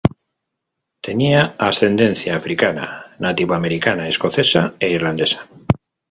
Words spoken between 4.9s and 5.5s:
irlandesa.